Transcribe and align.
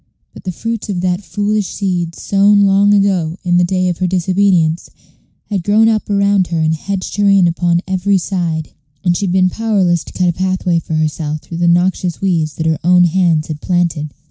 But 0.33 0.45
the 0.45 0.51
fruits 0.51 0.89
of 0.89 1.01
that 1.01 1.21
foolish 1.21 1.67
seed, 1.75 2.15
sown 2.15 2.63
long 2.63 2.91
ago, 2.91 3.37
in 3.43 3.57
the 3.57 3.63
day 3.63 3.87
of 3.87 3.99
her 3.99 4.07
disobedience, 4.07 4.89
had 5.51 5.63
grown 5.63 5.87
up 5.87 6.09
around 6.09 6.47
her 6.47 6.57
and 6.59 6.73
hedged 6.73 7.17
her 7.17 7.29
in 7.29 7.47
upon 7.47 7.81
every 7.87 8.17
side, 8.17 8.71
and 9.03 9.15
she 9.15 9.27
had 9.27 9.31
been 9.31 9.51
powerless 9.51 10.03
to 10.05 10.13
cut 10.13 10.27
a 10.29 10.33
pathway 10.33 10.79
for 10.79 10.95
herself 10.95 11.41
through 11.41 11.57
the 11.57 11.67
noxious 11.67 12.19
weeds 12.19 12.55
that 12.55 12.65
her 12.65 12.79
own 12.83 13.03
hands 13.03 13.45
had 13.45 13.61
planted. 13.61 14.11